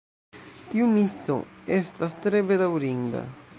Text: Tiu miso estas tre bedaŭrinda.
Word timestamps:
Tiu 0.71 0.87
miso 0.93 1.35
estas 1.77 2.17
tre 2.25 2.43
bedaŭrinda. 2.53 3.25